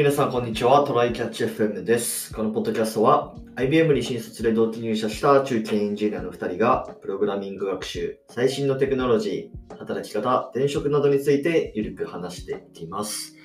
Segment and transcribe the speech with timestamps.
[0.00, 0.82] 皆さん、こんにちは。
[0.86, 2.32] トライキャッチ FM です。
[2.32, 13.36] このポッドキャストは、IBM に新卒で同期入社した中堅エンジニアの2人が、プログラミング学習、最新のテクノロジー、働き方、転職などについてゆるく話していきます。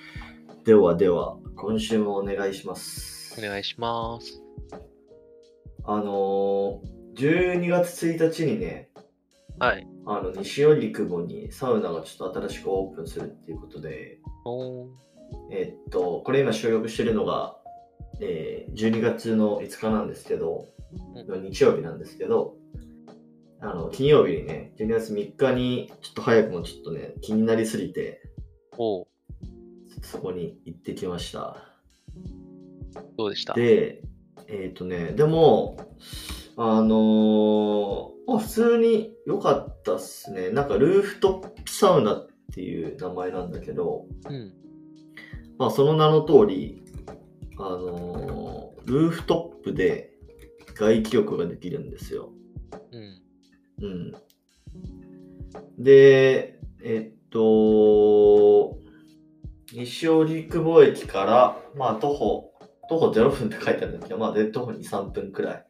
[0.64, 3.36] ではでは、今週もお願いします。
[3.38, 4.42] お願いします。
[5.84, 8.92] あのー、12月1日にね、
[9.60, 9.86] はい。
[10.06, 14.19] あの、西荻窪にサウナがちょっと新しくオープンするっていうことで、
[15.52, 17.58] えっと、これ今収録してるのが、
[18.22, 20.68] えー12月の5日なんですけど、
[21.28, 22.56] う日曜日なんですけど、
[23.62, 28.21] あの、金曜日にね、12月3日に、ちょっと早くもちょっとね、気になりすぎて、
[30.02, 31.57] そこに行ってきました。
[33.18, 33.54] どうでした？
[33.54, 34.02] で、
[34.48, 35.78] えっ、とね、でも、
[36.58, 40.50] あのーまあ普通に良かったっすね。
[40.50, 44.54] なんかルーフトップサウナっていう名前なんだけど、うん。
[45.58, 46.84] まあその名の通り、
[47.58, 50.12] あのールーフトップで
[50.75, 52.30] 外気浴ができるんですよ。
[52.92, 53.22] うん。
[53.81, 54.16] うん。
[55.84, 58.78] で、えっと、
[59.73, 62.53] 西荻窪駅から、まあ徒歩、
[62.90, 65.66] 徒歩0分って書いてあるんだけど、まあで徒歩2、3分くらい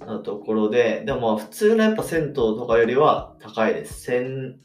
[0.00, 4.10] うんなところで、でもまあ普通のやっぱ銭湯とかよりは高いです。
[4.10, 4.56] 1000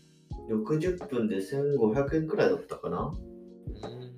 [0.50, 3.12] 60分で1500円くらいだったかな
[3.68, 4.18] うん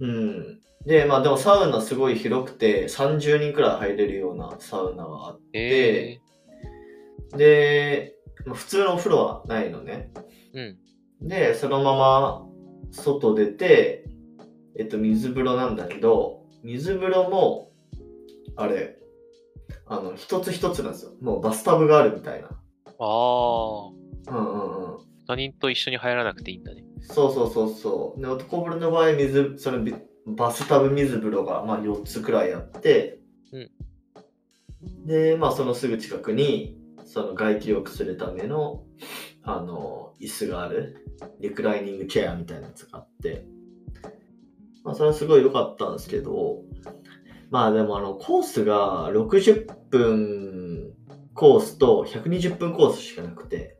[0.00, 0.60] うん。
[0.86, 6.20] で、まあでもサウナすごい広くて30人くらい入れるようなサウナがあって、
[7.32, 8.14] えで、
[8.46, 10.10] まあ普通のお風呂はないのね。
[10.54, 10.76] ー、
[11.20, 11.28] うん。
[11.28, 12.46] で、そのまま
[12.92, 14.04] 外出て、
[14.78, 17.72] えっと、水風呂なんだけど、水風呂も、
[18.56, 18.96] あれ、
[19.86, 21.12] あの、一つ一つなんですよ。
[21.20, 22.48] もうバスタブがあるみたいな。
[22.48, 22.52] あ
[22.98, 24.98] あ、うんうんうん。
[25.26, 26.84] 他人と一緒に入らなくていいんだね。
[27.02, 28.20] そうそうそうそう。
[28.20, 29.94] で、男風呂の場合、水、そのビ
[30.26, 33.20] バスタブ水風呂が、まあ、4つくらいあって、
[33.52, 35.06] うん。
[35.06, 38.84] で、まあ、そのすぐ近くに、その外気浴するための、
[39.42, 41.04] あの、椅子がある、
[41.40, 43.44] リクライニングチェアみたいなやつがあって、
[44.84, 46.62] まあ、それはすごい良かったんですけど、
[47.50, 50.94] まあ、でも、あの、コースが60分
[51.34, 53.76] コースと120分コースしかなくて、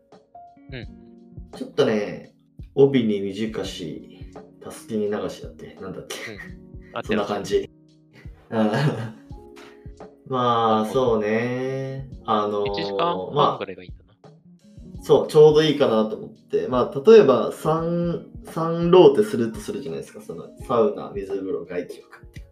[1.57, 2.30] ちょっとね、
[2.75, 4.31] 帯に短し、
[4.63, 6.17] たすきに流しだって、なんだっけ、
[6.95, 7.71] あそんな感じ。
[8.51, 8.71] うん
[10.27, 12.09] まあ、そうね。
[12.25, 13.59] あの1時間半ま。
[13.61, 13.67] あ、
[15.03, 16.69] そう、ちょうどいいかなと思って。
[16.69, 20.21] まあ、例えば、3、3ローテするとするじゃないですか。
[20.21, 22.47] その、サウナ、水風呂、外気浴って。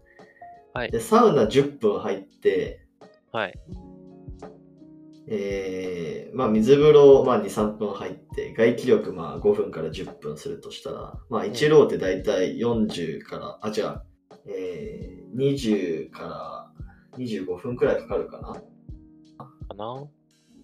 [0.74, 2.84] はいで、サウナ10分入って、
[3.32, 3.54] はい。
[5.30, 14.00] えー、まあ水風呂、まあ2、3分入って、外気力まあ5分から10分するとしたら、まあ1ローってだいたい40から、あ、違う、
[14.46, 16.72] えー、20か
[17.14, 18.54] ら25分くらいかかるかな。
[18.54, 20.06] かな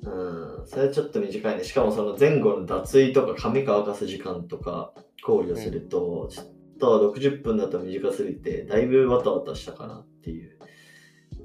[0.06, 1.64] うん、それはちょっと短いね。
[1.64, 4.92] しかもその前後の脱衣とか髪乾かす時間とか
[5.24, 6.46] 考慮すると、ちょっ
[6.78, 10.58] と60分だと短すぎて、だいぶわたわたしたかなっていう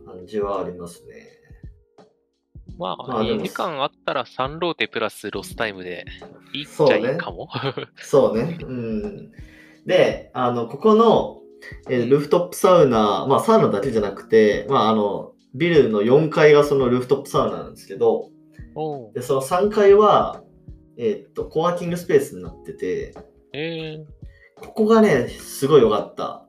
[0.06, 1.19] 感じはありますね。
[2.80, 6.06] まあ、まあでも2時間あったら3ローテプラスロスタイムで
[6.54, 7.50] いいっちゃいいかも。
[7.98, 8.58] そうね。
[8.62, 9.32] うん。
[9.86, 11.42] で、あの、ここの、
[11.90, 18.30] えールーフトップサウナ、まあサウナだけじゃなくて、まああの、ビルの4階がそのルーフトップサウナなんですけど、
[19.14, 20.42] で、その3階は、
[20.98, 23.14] えーっと、コワーキングスペースになってて、
[23.54, 24.06] え
[24.56, 26.46] ここがね、すごい良かった。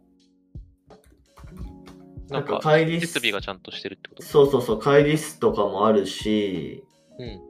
[2.31, 4.23] ー、なんか、会議室設備がちゃんとしてるってこと？
[4.23, 6.85] そうそうそう、会議室とかもあるし、
[7.19, 7.41] うん。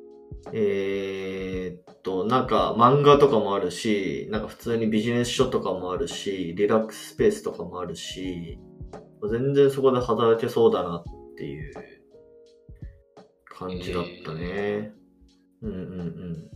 [0.55, 8.59] えーっと、なんか漫画とかもあるし、なんか普通にビジネス書とかもあるし、リラックススペースとかもあるし、
[9.31, 11.05] 全然そこで働けそうだなっ
[11.37, 11.75] ていう
[13.51, 14.95] 感じだったね。
[15.61, 16.51] うんうん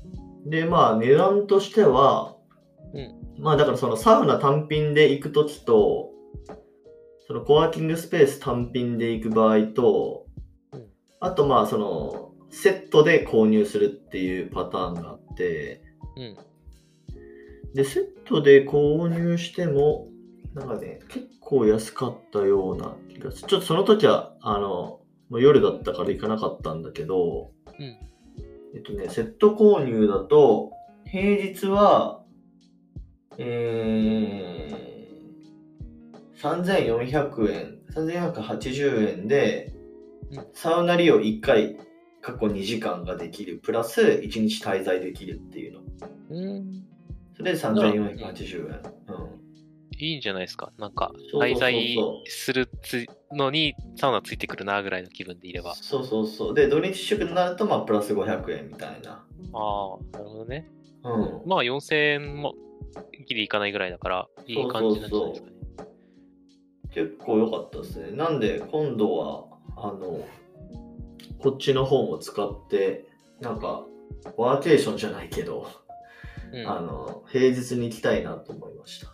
[0.45, 0.51] うん。
[0.51, 2.37] で、まあ値段としては、
[2.95, 6.11] うんまあだからそのサウナ単品で行くときと、
[7.27, 10.27] そのコワーキングスペース単品で行く場合と、
[10.73, 10.85] うん
[11.21, 15.83] あとまあそのセットで購入するっていうパターンがあって、
[16.17, 16.37] うん。
[17.75, 20.07] で、セットで購入しても、
[20.55, 23.49] なんかね、結構安かったような気がする。
[23.49, 25.01] ちょっとその時は、あの、
[25.31, 27.85] もう夜だったから行かなかったんだけど、うん
[28.75, 30.71] えっとね、セット購入だと、
[31.07, 32.23] 平日は、
[33.39, 34.94] えー、
[36.45, 39.73] 3400円、3480円で
[40.31, 41.77] うん、サウナ利用1回、
[42.21, 45.81] 過去2時間ができる、プラス1日滞在できるっていうの。
[46.31, 46.85] うん。
[47.37, 48.83] それで3480円。
[49.09, 49.99] うん。
[49.99, 50.73] いいんじゃないですか。
[50.79, 55.75] なんか、そうそうそうそう滞在するつのにサウナついてくるなぐらいの気分でいれば。
[55.75, 56.55] そうそうそう。
[56.55, 59.11] で、土日祝になると、まあ、プラス500円みたいな。
[59.11, 60.69] ああ、なるほどね。
[61.05, 61.49] うん。
[61.49, 62.55] まあ4000円も
[63.29, 65.54] ギリいかないぐらいだから、いい感じなんじゃないですかね。
[66.95, 68.17] 結構良かったですね。
[68.17, 69.47] なんで、今度は、
[69.77, 70.25] あの、
[71.41, 73.07] こっちの方も使って、
[73.41, 73.85] なんか、
[74.37, 75.67] ワーケーションじゃないけど、
[76.53, 79.13] うんあの、平日に行きたいなと思いました。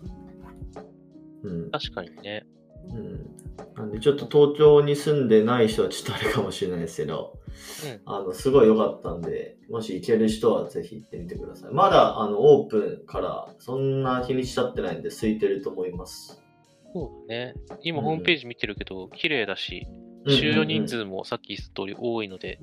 [1.43, 1.71] うん。
[1.71, 2.47] 確かにね。
[2.91, 3.31] うん。
[3.75, 7.39] なんで、ちょっと東京に住んでない人はちょっとあれかもしれないですけど、
[7.85, 11.73] うんあの、すごい良かったんで、もし行ける人はぜひ行ってみてください。
[11.73, 16.43] まだ、あの、オープンからそんな日にち経ってないんで、空いてると思います。
[16.93, 17.55] そうだね。
[17.83, 22.59] 今うんホームページ見てるけど、綺麗だし、うん収容人数もさっき言った通り多いので、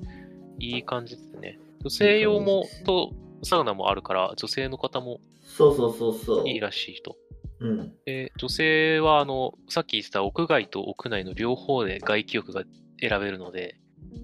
[0.60, 1.58] いい感じですね。
[1.80, 6.48] 女性用もとサウナもあるから、女性の方もそうそうそうそう。
[6.48, 7.16] いいらしいと。
[7.60, 7.92] うん。
[8.04, 12.62] で、女性は、あの、さっき言ってた屋外と屋内の両方で外気浴が
[13.00, 13.80] 選べるので、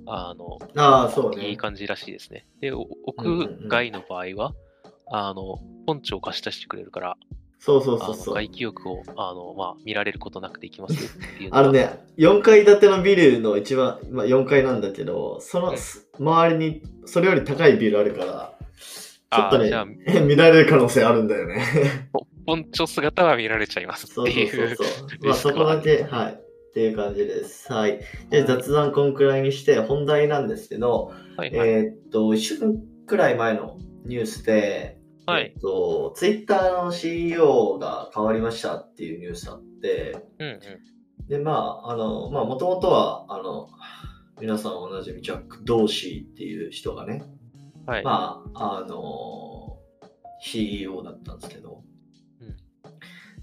[0.07, 1.49] あの、ああ、そうね。
[1.49, 2.47] いい感じらしいですね。
[2.61, 2.87] で、屋
[3.69, 4.55] 外の場合は、
[5.07, 7.17] あの、ポンチョを貸し出してくれるから、
[7.65, 8.35] そうそうそうそう。
[8.35, 15.75] 外気浴を、あの、まあ、見られることなくできますよっていうあのね、4階建てのビルの一番、まあ、4階なんだけど、その
[16.19, 18.55] 周りにそれより高いビルあるから、
[19.31, 19.71] ちょっとね
[20.29, 21.65] 見られる可能性あるんだよね。
[22.13, 24.77] ポポンチョ姿は見られちゃいますそうってそういう。
[24.77, 25.27] そうそう。
[25.27, 26.33] まあそこだけ、はい。
[26.35, 27.73] っていう感じです。
[27.73, 28.01] はい。
[28.29, 31.69] で、雑談こんくらいにして、本題なんですけど、はいはい。
[31.69, 32.77] えーっと、1週間
[33.07, 34.94] くらい前のニュースで、
[35.27, 41.29] はいえっと、ツイッターの CEO が変わりましたっていうニュースあって、うんうん。
[41.29, 41.53] で、ま
[41.85, 43.69] あ、あの、まあ、もともとは、あの、
[44.41, 47.23] 皆さんおなじみ、ジャック・ドーシーっていう人がね、
[47.87, 48.05] はい。
[48.05, 49.79] まあ、あの、
[50.43, 51.83] CEO だったんですけど、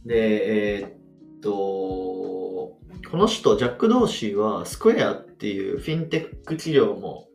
[0.06, 2.80] で、えーっと、こ
[3.14, 7.28] の人、ジャック・ドーシーは、スクエアっていうフィンテック企業も、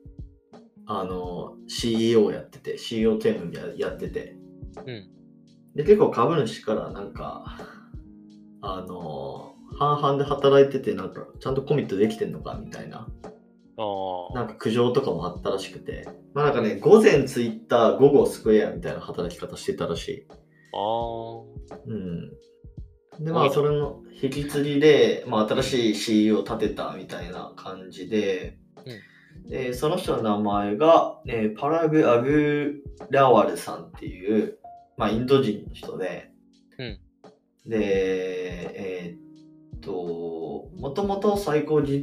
[0.86, 4.36] あの、CEO やってて、CEO テームややってて、
[4.86, 5.08] うん。
[5.74, 7.44] で、結構株主からなんか、
[8.62, 13.08] あの、半々で働いてて、なんか、ちゃんとコミットできてんのかみたいな。
[14.34, 20.26] なんか苦情とかもあったらしくて、まあなんかね、午前ツイッター、午後スクエアみたいな働き方してたらしい。
[20.72, 21.78] ああ。
[21.86, 22.30] うん。
[23.20, 28.58] で、まあ、それの引き継ぎで、まあ、新しい CEO を立てたみたいな感じで、
[29.44, 34.58] で、その人の名前が、えーパラグ・アグラワルさんっていう、
[34.96, 36.30] まあ、インド人の人で、
[36.78, 36.98] うん。
[37.66, 42.02] で、えーっと、もともと最高技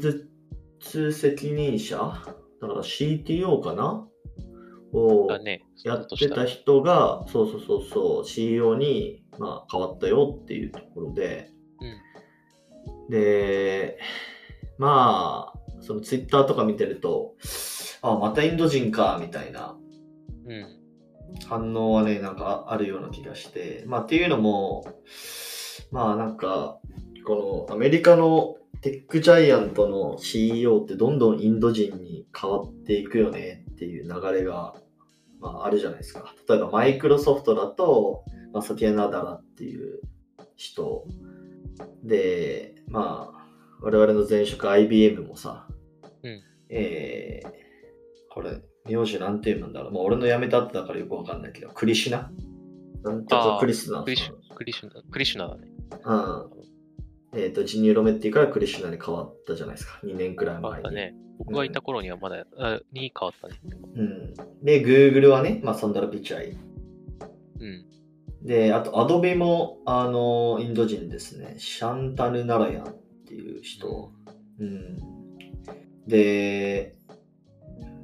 [0.79, 4.07] 術責任者だから CTO かな？
[4.93, 5.27] を。
[5.83, 11.49] やってた人が、そうそうそうそう、CEO に、まあ、変わったよっていうところで、
[13.09, 13.97] で、
[14.77, 15.52] まあ、
[15.83, 17.35] そのツイッターとか見てると、
[18.01, 19.77] あ、またインド人か、みたいな
[20.45, 20.65] うん。
[21.47, 24.85] 反応はね、なんかあるような気がして、まあっていうのも、
[25.91, 26.79] まあなんか、
[27.25, 34.75] このアメリカのテックジャイアントの CEO ってどんどんインド人に変わっていくよねっていう流れが、
[35.39, 36.33] まああるじゃないですか。
[36.47, 40.01] 例えばマイクロソフトだと、まあ、サティア・ナダラっていう
[40.55, 41.05] 人
[42.03, 43.47] で、まあ
[43.81, 45.72] 我々の前職 IBM もさ、うん
[46.69, 47.49] えー、
[48.33, 49.91] これ、名字なんて言うんだろう。
[49.93, 52.31] まあ、俺の辞めたってだからよくわかんないけど、クリシナ？
[53.03, 54.31] なんとかクリスナクリシ。
[54.55, 55.67] クリシュナ、クリシュナだね。
[56.05, 57.39] うん。
[57.39, 59.99] えっ、と、ジニューロメッティからクリシュナに変わったじゃないですか。
[60.03, 60.95] 2年くらい前に。
[60.95, 61.15] ね。
[61.39, 63.59] 僕がいた頃にはまだ、あに変わったね。
[63.95, 64.33] うん。
[64.63, 66.57] で、Google はね、まあ、サンダラ・ピチャイ。
[67.59, 68.45] うん。
[68.45, 71.55] で、あと、アドビも、あの、インド人ですね。
[71.57, 72.93] シャンタヌ・ナラヤンっ
[73.25, 74.11] ていう人。
[74.59, 75.22] うん。
[76.07, 76.95] で、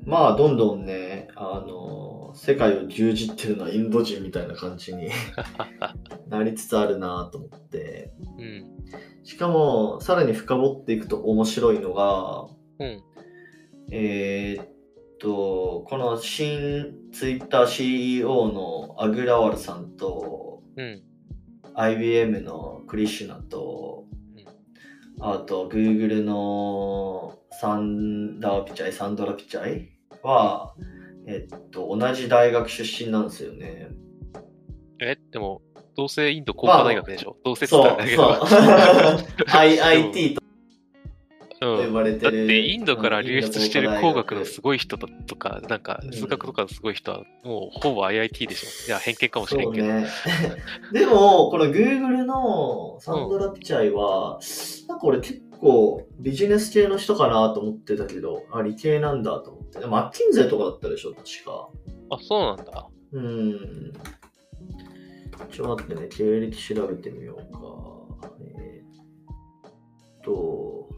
[0.06, 5.10] まあ、どんどんね、あの、世界を牛耳ってるのはインド人みたいな感じに
[6.30, 8.12] なりつつあるなと思って。
[8.38, 8.66] うん。
[9.24, 12.48] しかも、さらに深掘っていくと面白いのが、
[12.80, 13.04] うん。
[13.92, 14.68] えーっ
[15.20, 21.04] と、この新ツイッター CEO のアグラワルさんと、うん。
[21.74, 24.20] IBM のクリシュナと、うん
[25.22, 29.90] あと Google のサンダーピチャイ、サンドラピチャイ
[30.24, 30.74] は、
[31.28, 33.90] えっと、同じ大学出身なんですよね。
[35.02, 35.62] え、でも、
[35.98, 38.46] どうせインド工科大学でしょ、どうせっう、言ったんだけど。
[38.46, 38.60] そう。
[39.52, 42.22] I- IT と、うん呼ばれてる。
[42.22, 48.88] だってインドから流出してる工学のすごごい人とか、なんか数学とかのすごい人は、もうほぼ IIT でしょ？
[48.88, 49.88] いや、偏見かもしれんけど。
[49.88, 50.08] ね。
[50.94, 54.40] でも、この Google のサンドラ・ピチャイは、
[54.88, 59.80] なんか俺結構ビジネス系の人かなと思ってたけど、あ、理系なんだと思って。
[59.88, 61.70] マッキンゼーとかだったでしょ、確か。
[62.12, 62.88] あ、そうなんだ。
[63.14, 63.94] うん。
[65.52, 68.30] ちょっと待ってね、経歴調べてみようか。
[68.42, 70.90] えーっと、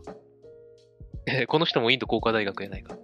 [1.27, 2.98] えこの人もインド工科大学やないか。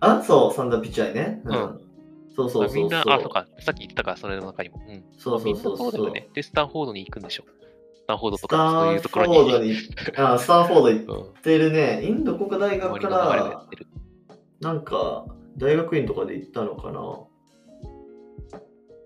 [0.00, 1.42] あ、そう、サンダーピチャイね。
[1.44, 1.80] うん
[2.36, 2.80] そうそうそうそう。
[2.80, 3.46] あみんな、あ、そうか。
[3.60, 4.80] さっき言ったから、それの中にも。
[4.86, 5.04] うん。
[5.18, 6.28] そうそうそうそうだよね。
[6.34, 7.44] で、スタンフォードに行くんでしょ。
[8.08, 9.38] スタンフォードスとか、そういうタンフところに。
[9.38, 9.74] ォードに、
[10.16, 11.42] あ、 スタンフォード行っうん。
[11.42, 12.02] てるね。
[12.02, 13.66] インド国家大学から。
[14.60, 15.26] なんか、
[15.58, 17.26] 大学院とかで行ったのかな。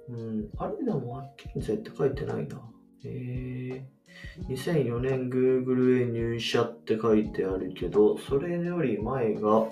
[0.08, 2.58] うん、あれでもマッキンゼーって書いてないな。
[3.04, 3.84] へえ。
[4.48, 9.68] 2004年 Google へ入社って書いてあるけど、それより前が、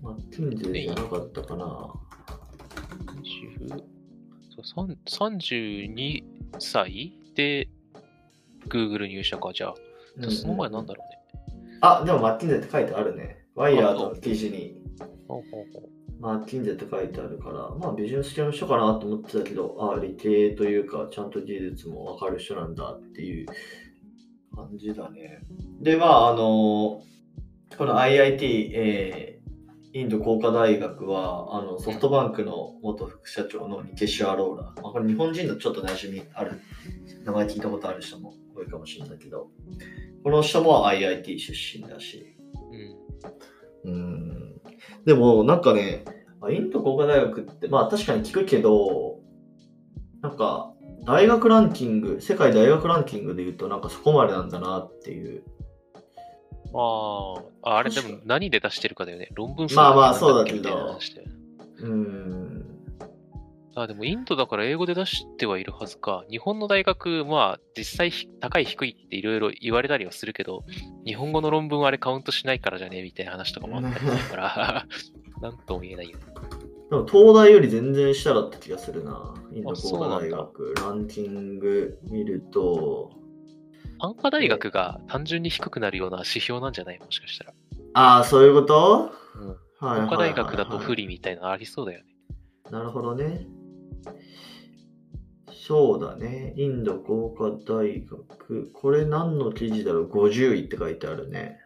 [0.00, 1.92] マッキンゼーじゃなかったかな。
[4.52, 6.22] 20そうさん32
[6.58, 7.68] 歳で
[8.68, 9.74] Google 入社か、じゃあ。
[10.30, 11.48] その前なんだろうね。
[11.80, 13.44] あ、でもマッキンゼーって書いてあるね。
[13.54, 14.76] ワイヤードの記事に。
[16.20, 23.46] マッキンゼーって書いてあるから、まあビジネス系の人かなと思ってたけど、ああ、理系というか、ちゃんと技術もわかる人なんだっていう
[24.54, 25.40] 感じだね。
[25.80, 27.04] で、まあ、あのこ
[27.80, 29.31] の IIT、えー
[29.94, 34.62] インド工科大学は、あの、ソフトバンクの元副社長のニケシュ・アローラ。
[34.62, 36.60] まあ、これ日本人のちょっと馴染みある、
[37.24, 39.50] 名前聞いたことある人も多いかもしれないけど、
[40.24, 42.36] この人も IIT 出身だし、
[43.84, 43.92] うん。
[43.92, 44.62] うん
[45.04, 46.04] でも、なんかね、
[46.50, 49.20] インド工科大学って、まあ確かに聞くけど、
[50.22, 50.72] なんか、
[51.04, 55.42] 大学ランキング、世界大学ランキングで言うと、なんかそこまでなんだなっていう。
[56.74, 59.28] ああ、あれでも何で出してるかだよね。
[59.34, 60.98] 論文数まあまあそうだけど
[61.78, 62.64] うん。
[63.74, 66.24] あ、でもインドだから英語で出してはいるはずか。
[66.30, 70.64] 日本の大学、まあ実際ひ高い低いっていろいろ言われたりはするけど、
[71.06, 74.86] 日本語の論文はあれカウントしないからじゃねえみたいな話とかもあったりするから、
[75.40, 76.24] なんとも言えないよね。
[76.90, 79.34] でも東大より全然下だった気がするな。
[79.52, 80.74] インド工科大学。
[80.76, 83.10] ランキング見ると、
[84.04, 86.98] 安科大学が単純に低くなるような指標なんじゃない？
[86.98, 87.52] もしかしたら。
[87.94, 89.12] ああ、そういうこと？
[89.36, 89.48] うん。
[89.48, 92.06] はいはいはいはい安科大学だと不利みたいなのありそうだよね。
[92.70, 93.46] なるほどね。
[95.52, 96.54] そうだね。
[96.56, 98.70] インド工科大学。
[98.72, 101.58] これ何の記事だろう ?50 位って書いてあるね。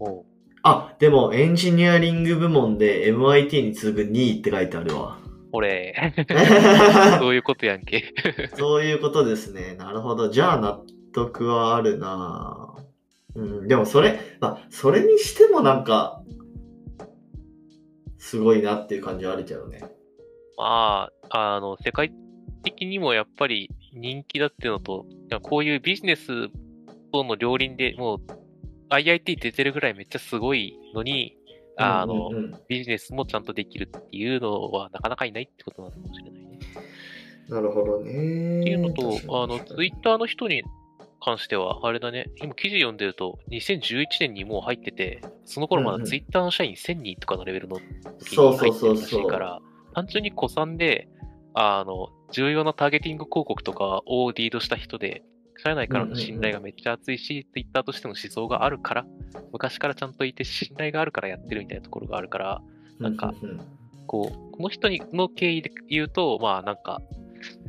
[0.00, 0.24] おう
[0.64, 5.18] あ、でもエンジニアリング部門で MIT に次ぐ2位って書いてあるわ。
[5.52, 5.94] 俺、
[7.20, 8.12] そういうことやんけ。
[8.56, 9.76] そういうことですね。
[9.78, 10.28] なるほど。
[10.30, 10.82] じゃあ納
[11.14, 12.74] 得はあるな
[13.34, 16.22] うん、でもそれ、まあ、それにしてもなんか、
[18.18, 19.82] すごいなっていう感じはあるけどね。
[20.56, 22.12] まあ、あの、世界
[22.62, 25.04] 的にもやっぱり人気だっていうのと、
[25.42, 26.26] こういうビジネス
[27.12, 28.20] との両輪でもう
[28.90, 31.36] IIT 出てるぐらいめっちゃすごいのに、
[31.76, 36.58] あの、うんうんうんビジネスもちゃんとできるっていうのはなかなかいないってことなのかもしれないね。
[37.48, 38.60] なるほどね。
[38.60, 40.62] っていうのとあの、ツイッターの人に
[41.24, 47.76] 関しては、あれだね、今記事読んでると、2011年にもう入ってて、その頃まだツイッターの社員1000人とかのレベルの
[48.18, 49.60] 時に入ってるらしいから、
[49.94, 51.08] 単純に古参で、
[51.54, 55.22] あの、重要なターゲティング広告とかをリードした人で、
[55.56, 59.06] 社内からの信頼がめっちゃ厚いし、ツイッターとしての思想があるから、
[59.52, 62.62] 昔からちゃんといて信頼があるからやってるみたいなところがあるから、
[62.98, 63.32] なんか
[64.06, 67.00] こう、この人にの経緯で言うと、まあなんか、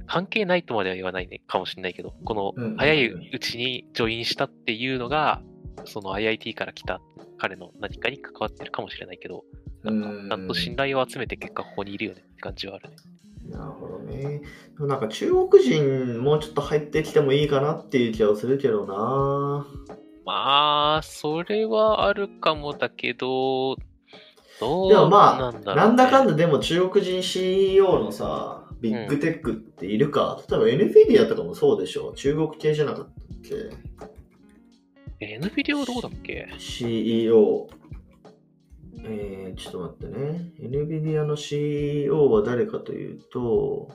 [0.08, 5.42] 関係ないとまでは言わないねかもしれないけど、この早いうちにジョインしたっていうのが、
[5.86, 7.02] その IIT から来た
[7.38, 9.44] 彼の何かに関わってるかもしれないけど、
[9.84, 12.96] なんか、うんちゃんと信頼を集めて結果ここにいるよねって感じはあるね。
[13.50, 14.42] なるほどね。
[14.74, 19.68] でもなんか中国人もうちょっと入ってきてもいいかなっていう気はするけどな。
[20.26, 23.76] まあ、それはあるかもだけど、
[24.60, 25.82] どうでもまあなんだろう、ね。
[25.82, 33.14] なんだかんだでも中国人 CEO のさ、ビッグテックっているか、例えば NVIDIA とかもそうでしょ中国系じゃなかったっ
[35.20, 37.68] け？NVIDIA はどうだっけ ?CEO。
[39.08, 40.52] えー、ちょっと待ってね。
[40.60, 43.90] NVIDIA の CEO は誰かというと、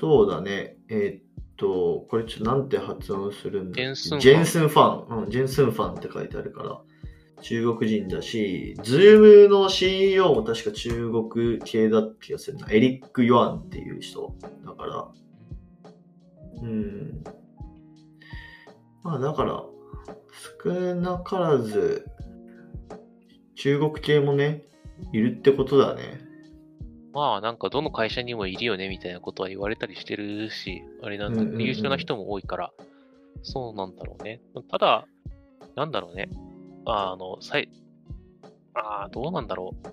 [0.00, 0.76] そうだね。
[0.88, 1.22] えーっ
[1.56, 3.82] と、これちょっとなんて発音するんだっけ？
[3.82, 5.24] ジェンスンファンジェンスンファン。
[5.24, 6.80] うん、ジェンスンファンって書いてあるから。
[7.46, 12.66] 中国人だし、ズームの CEO も確か中国系だった気がするな。
[12.72, 14.34] エリック・ヨアンっていう人。
[14.64, 15.08] だから、
[16.60, 17.22] うん。
[19.04, 19.62] まあだから、
[20.64, 22.06] 少なからず、
[23.54, 24.64] 中国系もね、
[25.12, 26.20] いるってことだね。
[27.12, 32.72] まあなんかどの会社にもいるよねみたいなことは言われたりしてるし、あれなんだ、うんうんうん優秀な人も多いから、
[33.44, 34.40] そうなんだろうね。
[34.68, 35.06] ただ、
[35.76, 36.28] なんだろうね。
[36.86, 37.68] あの、さい、
[38.74, 39.88] あーどうなんだろう。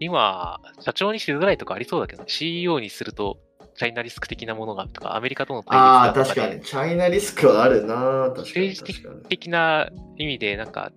[0.00, 3.38] 今、社長にしづらいとかありそうだけど、CEO にすると、
[3.74, 6.62] チャイナリスク的なものがとか、アメリカとの対ああ、立だとかで確かに。
[6.62, 8.32] チャイナリスクはあるな。
[8.34, 8.68] 確かに。
[8.68, 10.92] 政治的な意味で、なんか、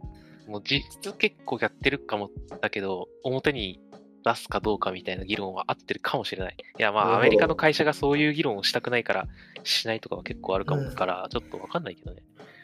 [0.48, 2.30] もう実質結構やってるかも
[2.62, 3.80] だけど、表に。
[4.24, 6.56] 出すかどうかみたいな議論は合ってるかもしれない。
[6.78, 9.28] いや、まあ、アメリカの会社がそういう議論をしたくないから、
[9.64, 12.22] しないとかは結構あるかもだから、ちょっとわかんないけどね。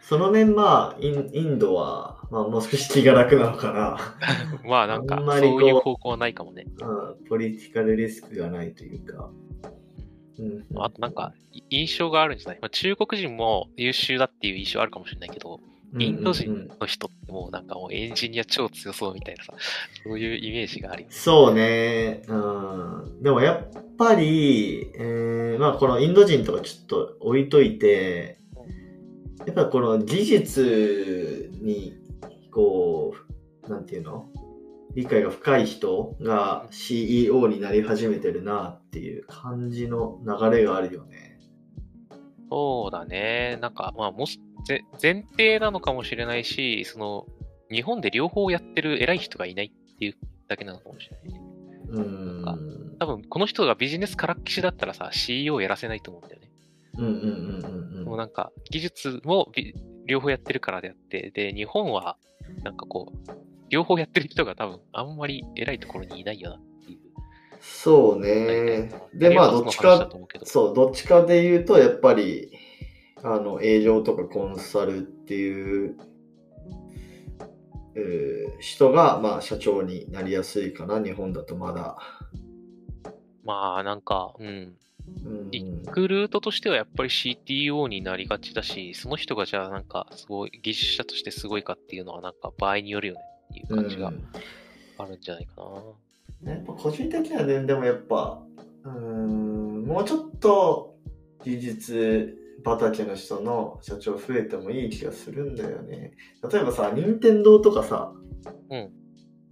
[0.08, 4.16] その面、まあイン、インドは、まあ、もう少し気が楽なのかな。
[4.64, 6.66] まあ、なんかそうういう方向はないかもね。
[6.80, 9.30] うん、ポリティカルリスクがないというか。
[10.40, 15.60] うん、あとなんか、い印象があるんじゃない、まあ、中国人も優秀だっていう印象あるかもしれないけど、
[16.00, 19.54] インド人の人ってもうなんかもうエンジニア超強そうみたいなさ、
[20.04, 21.14] そういうイメージがあるよね。
[21.14, 22.24] そうね。
[22.28, 23.24] うん。
[23.24, 28.37] でもやっぱり、えーまあこのインド人とかちょっと置いといて、
[29.46, 31.96] やっぱこの技術に、
[32.51, 33.13] こ
[33.65, 34.29] う、なんていうの？
[34.96, 41.38] 理解が深い人が CEO になり始めてるなっていう感じの流れがあるよね。
[42.50, 43.60] そうだね。
[43.62, 44.25] なんか、まあ、も
[45.00, 47.27] 前提なのかもしれないし、その、
[47.70, 50.15] 日本で両方やってる偉い人がいないっていう
[50.48, 51.41] だけなのかもしれないね。
[51.89, 52.41] うん。
[52.44, 52.58] か
[53.00, 56.50] 多分、この人がビジネスからっきしだったらさ、CEO やらせないと思うんだよね。
[56.98, 58.06] うんうんうんうんうん。
[58.06, 59.74] もうなんか、技術もび
[60.06, 62.18] 両方やってるからであって、で、日本は、
[62.63, 63.32] なんかこう、
[63.70, 67.00] 両方やってる人が多分、あんまり偉いところにいないよなっていう。
[67.62, 68.92] そうね。
[69.13, 70.10] で、まあどっちか
[70.44, 72.51] そう、どっちかで言うと、やっぱり、
[73.24, 75.98] あの、営業とかコンサルっていう、
[77.96, 81.98] えー人が、まあ、社長になりやすいかな、日本だとまだ。
[83.44, 84.75] まあ、なんか、うん。
[85.26, 94.24] うん、行くルートとしてはやっぱり CTO になりがちだし、その人がじゃあなんかすごい、技術者としてすごいかっていうのはなんか場合によるよねっていう感じがうん
[94.98, 95.63] あるんじゃないか
[96.43, 96.52] な。
[96.54, 98.43] やっぱ個人的にはね、でもやっぱ、
[98.84, 100.96] うーん、もうちょっと
[101.43, 106.13] 技術畑の人の社長増えてもいい気がするんだよね。
[106.52, 108.13] 例えばさ、任天堂とかさ、
[108.70, 108.91] うん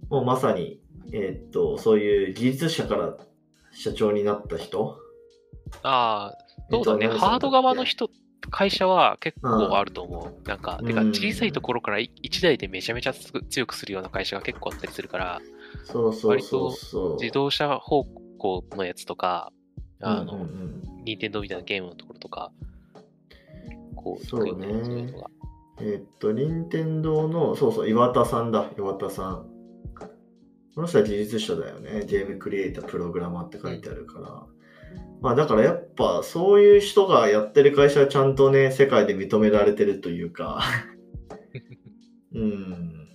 [0.08, 0.80] もうまさに、
[1.12, 3.16] えーっと、そういう技術者から
[3.72, 4.98] 社長になった人
[5.82, 6.38] ああ、
[6.70, 7.06] そうだね。
[7.06, 8.10] えっとハード側の人、
[8.50, 10.48] 会社は結構あると思う。
[10.48, 15.40] なんか、てかうん小さいところからい一台でめちゃめちゃつ強くするような会社が結構あったりするから、
[15.84, 17.16] そうそうそうそう。
[17.16, 19.52] 自動車方向のやつとか、
[20.00, 22.50] あの、うんうんうん任天堂みたいなゲームのところとか、
[23.94, 25.30] こう、そうねういうのが
[25.80, 29.46] えーっと、任天堂の、そうそう、岩田さんだ、岩田さん。
[30.74, 32.04] この人は技術者だよね。
[32.06, 34.46] ゲームクリエイター、プログラマーって書いてあるから。
[35.20, 40.62] まあだからやっぱそういう人がやってる会社はちゃんとね、世界で認められてるというか。
[42.34, 43.08] うん。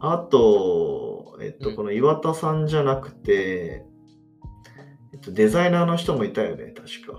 [0.00, 3.84] あと、えっと、うんこの岩田さんじゃなくて、
[5.12, 7.18] えっと、デザイナーの人もいたよね、確か。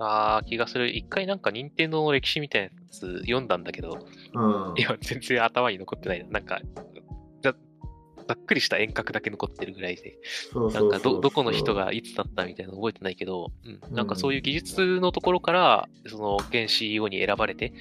[0.00, 0.94] ああ、気がする。
[0.96, 3.98] 一回なんか任天堂の歴史みたいなやつ読んだんだけど、
[4.34, 4.74] うん。
[4.78, 6.30] いや、全然頭に残ってないな。
[6.30, 6.60] なんか、
[6.94, 6.97] ざ
[8.28, 10.18] ざっくりした遠隔だけ残ってるぐらいで、
[10.54, 17.72] なんかど、どこの人がいつだったみたいなの覚えてないけど、うん、なんかそういう技術のところから、その、現 CEO に選ばれて、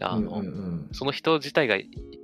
[0.00, 1.76] あの、うんうんうんその人自体が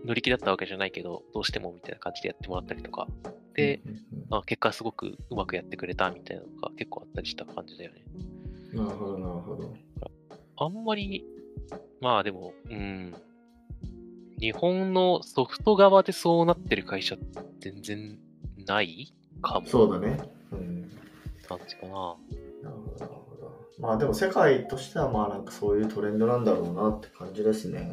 [0.07, 3.09] 乗り気だったわけじゃないけど、どうしてもみたいな感じでやってもらったりとか、
[3.55, 3.99] で、うんうん
[4.31, 8.05] まあ、結果すごくうまくやってくれたみたいなのが結構あったりした感じだよね。
[8.17, 8.33] うん
[8.73, 9.75] なるほど、なるほど。
[10.57, 11.27] あんまり、
[12.01, 13.15] まあでも、うん。
[14.43, 17.17] 日本のソフト側でそうなってる会社
[17.61, 18.19] 全然
[18.67, 19.67] ないかも。
[19.69, 20.19] そうだね。
[20.51, 20.91] うん。
[21.49, 21.89] 感じかな。
[21.89, 23.63] なるほど、なるほど。
[23.79, 27.89] まあでも世界としてはまあなんかそういうトレンドなんだろうなって感じですね。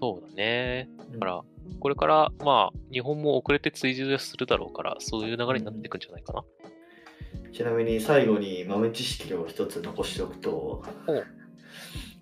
[0.00, 0.88] そうだね。
[0.98, 1.42] だだから、
[1.80, 6.44] これから、まあ、日本も遅れて追従するだろうから、そういう流れになっていくんじゃないかな。
[7.52, 10.84] ちなみに最後に豆知識を一つ残しておくとお、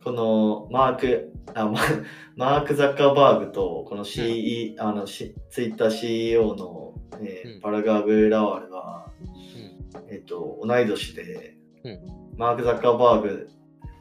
[0.05, 1.81] このマーク、あマ
[2.37, 7.61] マーク・ザッカーバーグとこの CE、あのしツイッター CEO の、えーうん。
[7.61, 10.12] パラガーブ・ラワールは、うん。
[10.12, 12.01] えっと同い年で、うん。
[12.37, 13.49] マーク・ザッカーバーグ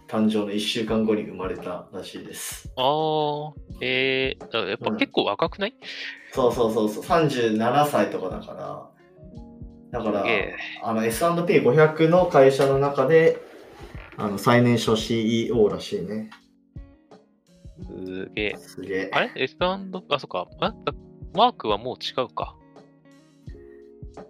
[0.07, 2.71] 誕生の1週間後に生まれたらしいです。
[2.75, 5.75] あー、えー、あやっぱ結構若くない、
[6.31, 8.91] そうそうそうそう、37歳とかだか
[9.91, 10.25] ら、だから
[10.83, 13.50] あの S&P500 の会社の中で、
[14.21, 16.29] あの最年少 CEO らしいね。
[17.79, 18.55] すすげえ。
[18.57, 19.09] すげえ。
[19.11, 19.79] あれ ?S& あ、
[20.19, 20.47] そっか。
[20.59, 20.75] あ
[21.33, 22.55] マークはもう違うか。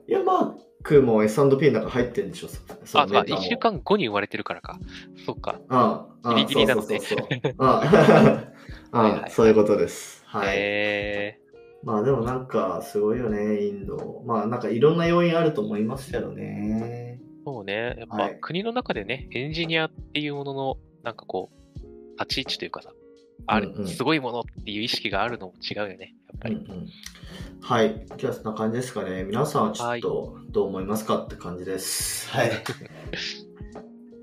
[0.07, 4.79] いや、マークも S&P の中入ってるんでしょ、そそあ、まあ、のメーターも1週間後に生まれてるからか。
[5.25, 5.59] そっか。
[5.67, 7.15] ああ、ギリギリなのねそ
[9.43, 10.23] ういういうことです。
[10.25, 10.55] はい。
[10.55, 11.39] へ
[11.83, 14.23] まあでもなんかすごいよね、インド。
[14.25, 17.10] まあなんかいろんな要因あると思いますけどね。
[17.51, 17.55] ー。
[17.55, 17.95] そうね。
[17.97, 22.91] やっぱはい国の中でね、エンジニアっていうものの、なんかこう、立ち位置というかさ、
[23.47, 26.15] ある、うんうんすごいものっていう意識があるのも違うよね。
[26.27, 26.55] やっぱり。
[26.55, 26.87] うんうん
[27.63, 28.05] はい。
[28.17, 29.23] じゃあそんな感じですかね。
[29.23, 32.27] 皆さんはちょっとどう思いますかって感じです。
[32.29, 32.51] はい。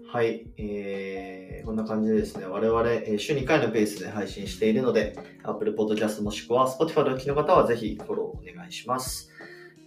[0.09, 9.31] はい、 えー、こんな感じでですね、我々、えー週2回のペースで配信しているので、Apple Podcast もしくは Spotify でお聞きの方はぜひフォローお願いします。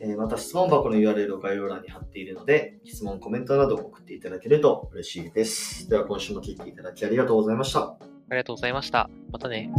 [0.03, 5.87] えーまた質問箱の URL を概要欄に貼っているので、質問、コメントなど送っていただけると嬉しいです。
[5.89, 7.81] では今週も聞いていただきありがとうございました。
[7.81, 7.97] あ
[8.31, 9.09] りがとうございました。
[9.31, 9.71] またね。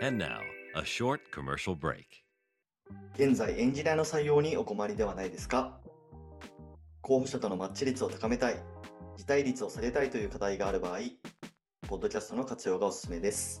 [0.00, 0.40] And now,
[0.76, 2.04] a short commercial break.
[3.14, 5.80] 現在エンジニアの採用にお困りではないですか？
[7.00, 8.56] 候補者とのマッチ率を高めたい、
[9.16, 10.98] 辞退率を下げたいという課題がある場合、
[11.88, 13.60] ポッドキャストの活用がおすすめです。